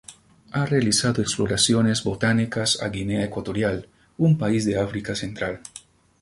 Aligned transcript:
Ha 0.53 0.65
realizado 0.65 1.21
exploraciones 1.21 2.03
botánicas 2.03 2.81
a 2.81 2.89
Guinea 2.89 3.23
Ecuatorial, 3.23 3.87
un 4.17 4.35
país 4.35 4.65
de 4.65 4.79
África 4.79 5.13
Central. 5.13 5.61